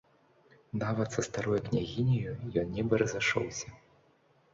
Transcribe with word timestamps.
Нават 0.83 1.17
са 1.17 1.23
старою 1.27 1.59
княгіняю 1.67 2.31
ён 2.61 2.73
нібы 2.79 2.95
разышоўся. 3.03 3.67